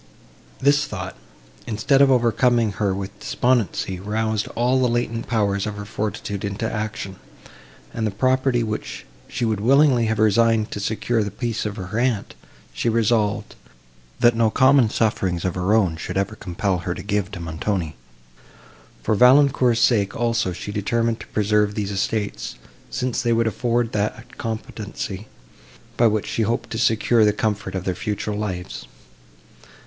[0.59, 1.15] This thought,
[1.67, 6.65] instead of overcoming her with despondency, roused all the latent powers of her fortitude into
[6.67, 7.17] action;
[7.93, 11.99] and the property, which she would willingly have resigned to secure the peace of her
[11.99, 12.33] aunt,
[12.73, 13.53] she resolved,
[14.19, 17.95] that no common sufferings of her own should ever compel her to give to Montoni.
[19.03, 22.55] For Valancourt's sake also she determined to preserve these estates,
[22.89, 25.27] since they would afford that competency,
[25.95, 28.87] by which she hoped to secure the comfort of their future lives.